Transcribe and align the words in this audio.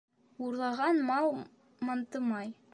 Урлаған 0.45 1.03
мал 1.11 1.31
мантымай. 1.91 2.55